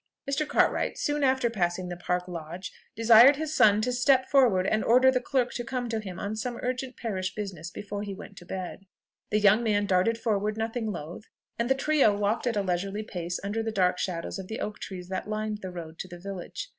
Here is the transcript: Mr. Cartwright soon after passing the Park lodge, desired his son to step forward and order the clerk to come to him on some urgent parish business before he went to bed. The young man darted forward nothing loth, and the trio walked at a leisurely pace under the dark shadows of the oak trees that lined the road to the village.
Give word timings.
Mr. 0.27 0.47
Cartwright 0.47 0.97
soon 0.97 1.23
after 1.23 1.47
passing 1.47 1.87
the 1.87 1.95
Park 1.95 2.27
lodge, 2.27 2.71
desired 2.95 3.35
his 3.35 3.53
son 3.53 3.81
to 3.81 3.91
step 3.93 4.27
forward 4.27 4.65
and 4.65 4.83
order 4.83 5.11
the 5.11 5.21
clerk 5.21 5.53
to 5.53 5.63
come 5.63 5.87
to 5.89 5.99
him 5.99 6.19
on 6.19 6.35
some 6.35 6.57
urgent 6.63 6.97
parish 6.97 7.35
business 7.35 7.69
before 7.69 8.01
he 8.01 8.15
went 8.15 8.35
to 8.37 8.43
bed. 8.43 8.87
The 9.29 9.37
young 9.39 9.61
man 9.61 9.85
darted 9.85 10.17
forward 10.17 10.57
nothing 10.57 10.87
loth, 10.87 11.25
and 11.59 11.69
the 11.69 11.75
trio 11.75 12.17
walked 12.17 12.47
at 12.47 12.57
a 12.57 12.63
leisurely 12.63 13.03
pace 13.03 13.39
under 13.43 13.61
the 13.61 13.71
dark 13.71 13.99
shadows 13.99 14.39
of 14.39 14.47
the 14.47 14.59
oak 14.59 14.79
trees 14.79 15.07
that 15.09 15.29
lined 15.29 15.59
the 15.61 15.69
road 15.69 15.99
to 15.99 16.07
the 16.07 16.17
village. 16.17 16.69